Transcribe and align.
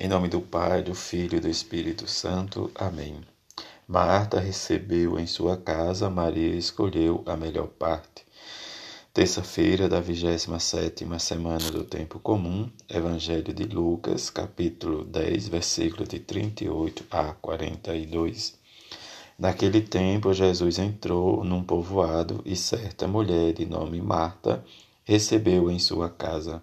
Em 0.00 0.06
nome 0.06 0.28
do 0.28 0.40
Pai, 0.40 0.80
do 0.80 0.94
Filho 0.94 1.38
e 1.38 1.40
do 1.40 1.48
Espírito 1.48 2.06
Santo. 2.06 2.70
Amém. 2.72 3.16
Marta 3.88 4.38
recebeu 4.38 5.18
em 5.18 5.26
sua 5.26 5.56
casa, 5.56 6.08
Maria 6.08 6.54
escolheu 6.54 7.24
a 7.26 7.36
melhor 7.36 7.66
parte. 7.66 8.24
Terça-feira 9.12 9.88
da 9.88 10.00
27 10.00 11.04
semana 11.18 11.72
do 11.72 11.82
Tempo 11.82 12.20
Comum, 12.20 12.70
Evangelho 12.88 13.52
de 13.52 13.64
Lucas, 13.64 14.30
capítulo 14.30 15.04
10, 15.04 15.48
versículo 15.48 16.06
de 16.06 16.20
38 16.20 17.04
a 17.10 17.32
42. 17.32 18.54
Naquele 19.36 19.80
tempo, 19.80 20.32
Jesus 20.32 20.78
entrou 20.78 21.42
num 21.42 21.64
povoado 21.64 22.40
e 22.44 22.54
certa 22.54 23.08
mulher 23.08 23.52
de 23.52 23.66
nome 23.66 24.00
Marta 24.00 24.64
recebeu 25.04 25.68
em 25.68 25.80
sua 25.80 26.08
casa. 26.08 26.62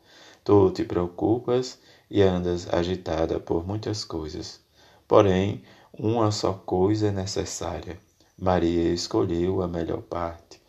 Tu 0.43 0.71
te 0.71 0.83
preocupas 0.83 1.79
e 2.09 2.21
andas 2.21 2.67
agitada 2.73 3.39
por 3.39 3.65
muitas 3.65 4.03
coisas. 4.03 4.59
Porém, 5.07 5.63
uma 5.93 6.31
só 6.31 6.53
coisa 6.53 7.07
é 7.07 7.11
necessária. 7.11 7.99
Maria 8.37 8.91
escolheu 8.93 9.61
a 9.61 9.67
melhor 9.67 10.01
parte, 10.01 10.59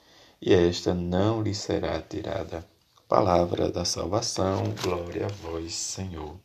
e 0.40 0.52
esta 0.52 0.92
não 0.92 1.42
lhe 1.42 1.54
será 1.54 2.00
tirada. 2.02 2.66
Palavra 3.08 3.70
da 3.70 3.84
salvação, 3.84 4.62
glória 4.82 5.26
a 5.26 5.28
vós, 5.28 5.74
Senhor. 5.74 6.36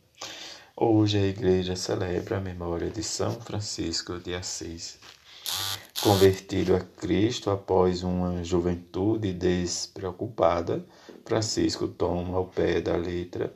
Hoje 0.75 1.17
a 1.17 1.25
igreja 1.25 1.75
celebra 1.75 2.37
a 2.37 2.41
memória 2.41 2.89
de 2.89 3.03
São 3.03 3.31
Francisco 3.41 4.19
de 4.19 4.35
Assis. 4.35 4.99
Convertido 6.07 6.73
a 6.73 6.79
Cristo 6.79 7.51
após 7.51 8.01
uma 8.01 8.41
juventude 8.41 9.33
despreocupada, 9.33 10.85
Francisco 11.25 11.85
toma 11.85 12.37
ao 12.37 12.45
pé 12.45 12.79
da 12.79 12.95
letra 12.95 13.53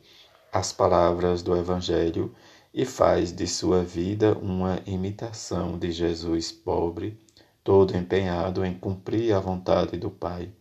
as 0.51 0.73
palavras 0.73 1.41
do 1.41 1.55
Evangelho 1.55 2.35
e 2.73 2.83
faz 2.83 3.31
de 3.31 3.47
sua 3.47 3.85
vida 3.85 4.37
uma 4.37 4.81
imitação 4.85 5.79
de 5.79 5.93
Jesus 5.93 6.51
pobre, 6.51 7.17
todo 7.63 7.95
empenhado 7.95 8.65
em 8.65 8.73
cumprir 8.73 9.33
a 9.33 9.39
vontade 9.39 9.97
do 9.97 10.11
Pai. 10.11 10.51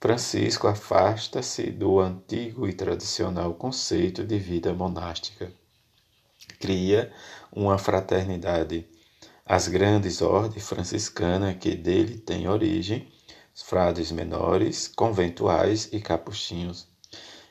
Francisco 0.00 0.68
afasta-se 0.68 1.72
do 1.72 1.98
antigo 1.98 2.68
e 2.68 2.72
tradicional 2.72 3.52
conceito 3.54 4.22
de 4.22 4.38
vida 4.38 4.72
monástica. 4.72 5.52
Cria 6.60 7.12
uma 7.50 7.78
fraternidade. 7.78 8.86
As 9.48 9.68
grandes 9.68 10.22
ordens 10.22 10.68
franciscanas 10.68 11.56
que 11.60 11.76
dele 11.76 12.18
têm 12.18 12.48
origem 12.48 13.06
frades 13.54 14.10
menores, 14.10 14.88
conventuais 14.88 15.88
e 15.92 16.00
capuchinhos. 16.00 16.88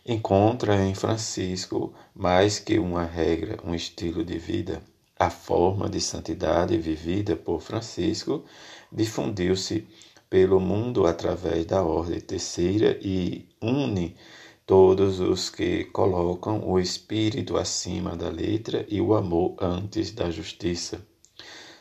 Encontra 0.06 0.86
em 0.86 0.94
Francisco 0.94 1.94
mais 2.14 2.60
que 2.60 2.78
uma 2.78 3.06
regra, 3.06 3.58
um 3.64 3.74
estilo 3.74 4.26
de 4.26 4.38
vida. 4.38 4.84
A 5.18 5.30
forma 5.30 5.88
de 5.88 6.02
santidade 6.02 6.78
vivida 6.78 7.34
por 7.34 7.62
Francisco 7.62 8.44
difundiu-se 8.92 9.88
pelo 10.30 10.60
mundo 10.60 11.08
através 11.08 11.66
da 11.66 11.82
ordem 11.82 12.20
terceira 12.20 13.00
e 13.02 13.48
une 13.62 14.18
todos 14.66 15.22
os 15.22 15.50
que 15.50 15.86
colocam 15.86 16.70
o 16.70 16.78
espírito 16.78 17.56
acima 17.56 18.18
da 18.18 18.28
letra 18.28 18.86
e 18.90 19.00
o 19.00 19.16
amor 19.16 19.56
antes 19.62 20.12
da 20.12 20.30
justiça. 20.30 21.02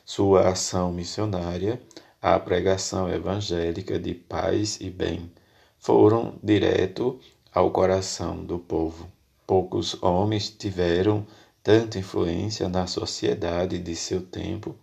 Sua 0.05 0.51
ação 0.51 0.93
missionária 0.93 1.81
a 2.21 2.39
pregação 2.39 3.09
evangélica 3.09 3.99
de 3.99 4.15
paz 4.15 4.79
e 4.81 4.91
bem 4.91 5.31
foram 5.79 6.39
direto 6.43 7.19
ao 7.53 7.71
coração 7.71 8.45
do 8.45 8.59
povo. 8.59 9.11
Poucos 9.47 10.03
homens 10.03 10.51
tiveram 10.51 11.27
tanta 11.63 11.99
influência 11.99 12.69
na 12.69 12.87
sociedade 12.87 13.79
de 13.79 13.97
seu 13.97 14.21
tempo 14.21 14.77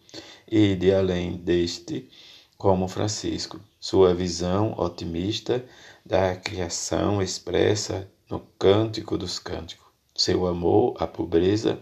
e 0.48 0.76
de 0.76 0.92
além 0.92 1.38
deste 1.38 2.10
como 2.58 2.88
Francisco. 2.88 3.60
Sua 3.80 4.16
visão 4.16 4.74
otimista 4.76 5.64
da 6.04 6.36
criação 6.36 7.22
expressa 7.22 8.08
no 8.28 8.40
Cântico 8.58 9.20
dos 9.20 9.38
Cânticos. 9.38 9.86
Seu 10.16 10.48
amor 10.48 10.96
à 11.00 11.06
pobreza 11.06 11.80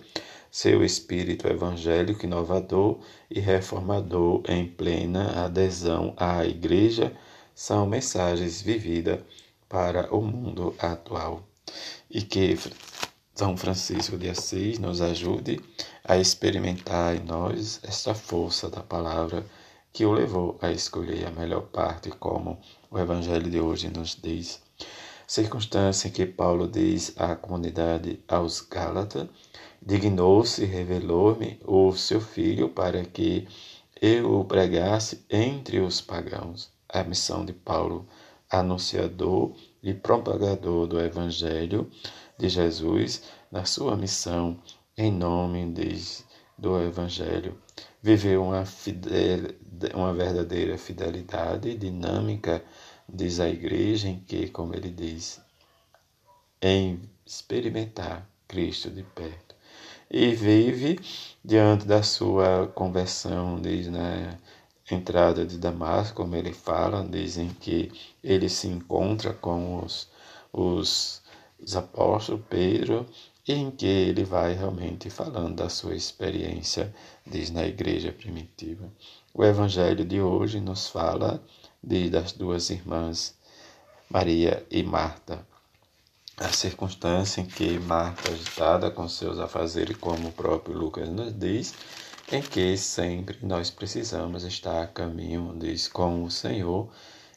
seu 0.51 0.83
espírito 0.83 1.47
evangélico 1.47 2.25
inovador 2.25 2.99
e 3.29 3.39
reformador 3.39 4.41
em 4.47 4.65
plena 4.65 5.45
adesão 5.45 6.13
à 6.17 6.43
Igreja 6.43 7.13
são 7.53 7.85
mensagens 7.85 8.61
vividas 8.61 9.19
para 9.67 10.13
o 10.13 10.21
mundo 10.21 10.73
atual. 10.79 11.43
E 12.09 12.21
que 12.21 12.57
São 13.35 13.55
Francisco 13.55 14.17
de 14.17 14.29
Assis 14.29 14.79
nos 14.79 15.01
ajude 15.01 15.61
a 16.03 16.17
experimentar 16.17 17.15
em 17.15 17.19
nós 17.19 17.79
esta 17.83 18.15
força 18.15 18.69
da 18.69 18.81
palavra 18.81 19.45
que 19.93 20.05
o 20.05 20.11
levou 20.11 20.57
a 20.61 20.71
escolher 20.71 21.27
a 21.27 21.31
melhor 21.31 21.61
parte, 21.63 22.09
como 22.09 22.59
o 22.89 22.97
Evangelho 22.97 23.49
de 23.49 23.59
hoje 23.59 23.89
nos 23.89 24.15
diz. 24.15 24.61
Circunstância 25.27 26.07
em 26.07 26.11
que 26.11 26.25
Paulo 26.25 26.67
diz 26.67 27.13
à 27.15 27.35
comunidade 27.35 28.19
aos 28.27 28.61
Gálatas 28.61 29.27
dignou-se 29.81 30.65
revelou-me 30.65 31.59
o 31.65 31.93
seu 31.93 32.19
filho 32.19 32.69
para 32.69 33.03
que 33.05 33.47
eu 34.01 34.39
o 34.39 34.45
pregasse 34.45 35.25
entre 35.29 35.79
os 35.79 36.01
pagãos. 36.01 36.71
A 36.87 37.03
missão 37.03 37.45
de 37.45 37.53
Paulo, 37.53 38.07
anunciador 38.49 39.55
e 39.81 39.93
propagador 39.93 40.87
do 40.87 40.99
Evangelho 40.99 41.89
de 42.37 42.49
Jesus, 42.49 43.23
na 43.51 43.65
sua 43.65 43.95
missão 43.95 44.61
em 44.97 45.11
nome 45.11 45.71
de, 45.71 46.23
do 46.57 46.81
Evangelho, 46.81 47.57
viveu 48.01 48.43
uma, 48.43 48.65
fidel, 48.65 49.55
uma 49.93 50.13
verdadeira 50.13 50.77
fidelidade 50.77 51.75
dinâmica, 51.75 52.63
diz 53.07 53.39
a 53.39 53.49
igreja, 53.49 54.07
em 54.07 54.19
que, 54.19 54.49
como 54.49 54.73
ele 54.73 54.89
diz, 54.89 55.41
em 56.61 57.01
experimentar 57.25 58.29
Cristo 58.47 58.89
de 58.89 59.03
perto 59.03 59.58
e 60.11 60.33
vive 60.33 60.99
diante 61.45 61.85
da 61.85 62.01
sua 62.01 62.67
conversão, 62.73 63.61
diz 63.61 63.87
na 63.87 63.99
né, 63.99 64.39
entrada 64.89 65.45
de 65.45 65.57
Damasco, 65.57 66.15
como 66.23 66.35
ele 66.35 66.51
fala, 66.51 67.07
dizem 67.07 67.49
que 67.49 67.91
ele 68.23 68.49
se 68.49 68.67
encontra 68.67 69.33
com 69.33 69.83
os, 69.83 70.09
os, 70.51 71.21
os 71.59 71.75
apóstolos, 71.75 72.41
Pedro, 72.49 73.05
em 73.47 73.69
que 73.69 73.85
ele 73.85 74.23
vai 74.23 74.53
realmente 74.53 75.09
falando 75.09 75.55
da 75.55 75.69
sua 75.69 75.95
experiência, 75.95 76.93
diz 77.25 77.51
na 77.51 77.65
igreja 77.65 78.11
primitiva. 78.11 78.91
O 79.33 79.43
evangelho 79.43 80.03
de 80.03 80.19
hoje 80.19 80.59
nos 80.59 80.87
fala 80.87 81.43
de, 81.83 82.09
das 82.09 82.31
duas 82.31 82.69
irmãs, 82.71 83.37
Maria 84.09 84.65
e 84.71 84.81
Marta 84.81 85.47
a 86.39 86.51
circunstância 86.53 87.41
em 87.41 87.45
que 87.45 87.77
Marta, 87.79 88.31
agitada 88.31 88.89
com 88.89 89.07
seus 89.07 89.39
afazeres, 89.39 89.97
como 89.97 90.29
o 90.29 90.31
próprio 90.31 90.77
Lucas 90.77 91.09
nos 91.09 91.37
diz, 91.37 91.73
em 92.31 92.41
que 92.41 92.77
sempre 92.77 93.37
nós 93.41 93.69
precisamos 93.69 94.43
estar 94.43 94.81
a 94.81 94.87
caminho, 94.87 95.55
diz, 95.59 95.87
com 95.87 96.23
o 96.23 96.31
Senhor 96.31 96.89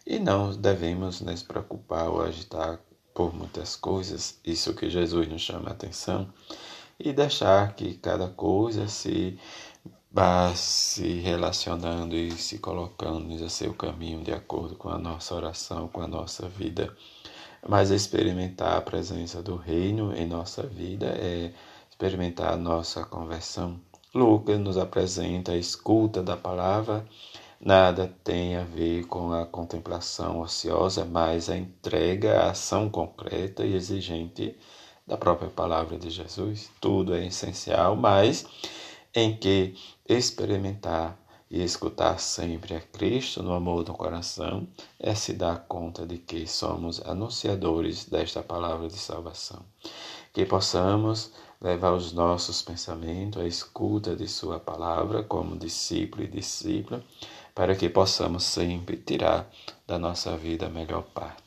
e 0.07 0.19
não 0.19 0.55
devemos 0.57 1.21
nos 1.21 1.43
preocupar 1.43 2.09
ou 2.09 2.23
agitar 2.23 2.81
por 3.15 3.35
muitas 3.35 3.77
coisas, 3.77 4.39
isso 4.45 4.75
que 4.75 4.89
Jesus 4.89 5.29
nos 5.29 5.43
chama 5.43 5.69
a 5.69 5.73
atenção, 5.73 6.33
e 6.99 7.13
deixar 7.13 7.75
que 7.75 7.95
cada 7.95 8.29
coisa 8.29 8.89
se 8.89 9.39
vá 10.11 10.55
se 10.55 11.21
relacionando 11.21 12.15
e 12.15 12.31
se 12.33 12.59
colocando 12.59 13.33
a 13.45 13.49
seu 13.49 13.75
caminho 13.75 14.23
de 14.23 14.33
acordo 14.33 14.77
com 14.77 14.89
a 14.89 14.99
nossa 14.99 15.35
oração, 15.35 15.89
com 15.89 16.03
a 16.03 16.07
nossa 16.07 16.49
vida 16.49 16.95
mas 17.69 17.91
experimentar 17.91 18.77
a 18.77 18.81
presença 18.81 19.43
do 19.43 19.57
reino 19.57 20.15
em 20.15 20.27
nossa 20.27 20.63
vida 20.67 21.07
é 21.07 21.53
experimentar 21.89 22.53
a 22.53 22.57
nossa 22.57 23.05
conversão. 23.05 23.81
Lucas 24.15 24.59
nos 24.59 24.77
apresenta 24.77 25.53
a 25.53 25.57
escuta 25.57 26.23
da 26.23 26.37
palavra, 26.37 27.07
nada 27.61 28.13
tem 28.25 28.57
a 28.57 28.65
ver 28.65 29.07
com 29.07 29.33
a 29.33 29.47
contemplação 29.47 30.41
ociosa, 30.41 31.05
mas 31.05 31.49
a 31.49 31.57
entrega, 31.57 32.41
a 32.41 32.51
ação 32.51 32.91
concreta 32.91 33.65
e 33.65 33.75
exigente 33.75 34.57
da 35.07 35.17
própria 35.17 35.49
palavra 35.49 35.97
de 35.97 36.11
Jesus. 36.11 36.71
Tudo 36.81 37.15
é 37.15 37.27
essencial, 37.27 37.97
mas 37.97 38.45
em 39.15 39.37
que 39.37 39.75
experimentar 40.09 41.19
e 41.53 41.63
escutar 41.63 42.19
sempre 42.19 42.75
a 42.75 42.81
Cristo 42.81 43.43
no 43.43 43.53
amor 43.53 43.85
do 43.85 43.93
coração 43.93 44.67
é 44.99 45.15
se 45.15 45.35
dar 45.35 45.67
conta 45.69 46.07
de 46.07 46.17
que 46.17 46.47
somos 46.47 46.99
anunciadores 47.05 48.07
desta 48.07 48.43
palavra 48.43 48.89
de 48.89 48.97
salvação. 48.97 49.61
Que 50.33 50.47
possamos 50.47 51.31
levar 51.61 51.93
os 51.93 52.11
nossos 52.11 52.63
pensamentos 52.63 53.43
à 53.43 53.47
escuta 53.47 54.17
de 54.17 54.27
Sua 54.27 54.59
palavra 54.59 55.23
como 55.23 55.59
discípulo 55.59 56.25
e 56.25 56.29
discípula, 56.29 57.05
para 57.55 57.77
que 57.77 57.91
possamos 57.91 58.45
sempre 58.45 58.97
tirar 58.97 59.47
da 59.87 59.99
nossa 59.99 60.35
vida 60.39 60.67
a 60.67 60.71
melhor 60.71 61.03
parte. 61.03 61.42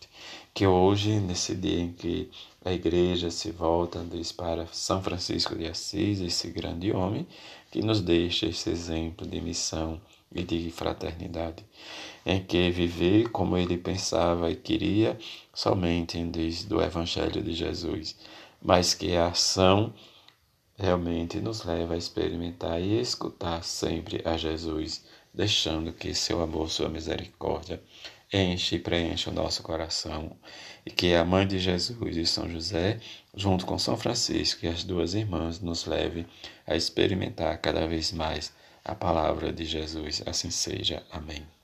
Que 0.56 0.66
hoje, 0.66 1.20
nesse 1.20 1.54
dia 1.54 1.82
em 1.82 1.92
que 1.92 2.32
a 2.64 2.72
igreja 2.72 3.30
se 3.30 3.52
volta 3.52 4.02
diz 4.10 4.32
para 4.32 4.66
São 4.68 5.04
Francisco 5.04 5.54
de 5.54 5.68
Assis, 5.68 6.22
esse 6.22 6.50
grande 6.50 6.94
homem, 6.94 7.28
que 7.70 7.82
nos 7.82 8.00
deixa 8.00 8.46
esse 8.46 8.70
exemplo 8.70 9.28
de 9.28 9.42
missão 9.42 10.00
e 10.34 10.44
de 10.44 10.72
fraternidade, 10.72 11.62
em 12.26 12.42
que 12.42 12.72
viver 12.72 13.30
como 13.32 13.58
ele 13.58 13.78
pensava 13.78 14.50
e 14.50 14.56
queria 14.56 15.20
somente 15.54 16.24
desde 16.24 16.74
o 16.74 16.82
Evangelho 16.82 17.44
de 17.44 17.54
Jesus, 17.54 18.16
mas 18.62 18.94
que 18.94 19.14
a 19.14 19.28
ação 19.28 19.94
realmente 20.78 21.42
nos 21.42 21.66
leva 21.66 21.96
a 21.96 21.98
experimentar 21.98 22.82
e 22.82 22.98
escutar 22.98 23.62
sempre 23.62 24.22
a 24.24 24.38
Jesus, 24.38 25.04
deixando 25.34 25.92
que 25.92 26.14
seu 26.14 26.42
amor, 26.42 26.70
sua 26.70 26.88
misericórdia 26.88 27.84
enche 28.36 28.76
e 28.76 28.80
preenche 28.80 29.30
o 29.30 29.34
nosso 29.34 29.64
coração 29.64 30.36
e 30.86 30.92
que 30.92 31.16
a 31.16 31.24
mãe 31.24 31.48
de 31.48 31.58
Jesus 31.58 32.18
e 32.18 32.26
São 32.26 32.50
José, 32.50 33.00
junto 33.36 33.66
com 33.66 33.80
São 33.80 33.98
Francisco 33.98 34.66
e 34.66 34.70
as 34.70 34.84
duas 34.84 35.14
irmãs, 35.14 35.60
nos 35.60 35.86
leve 35.86 36.28
a 36.68 36.76
experimentar 36.76 37.58
cada 37.60 37.88
vez 37.88 38.12
mais 38.12 38.54
a 38.84 38.94
palavra 38.94 39.52
de 39.52 39.66
Jesus. 39.66 40.22
Assim 40.26 40.52
seja. 40.52 41.04
Amém. 41.12 41.55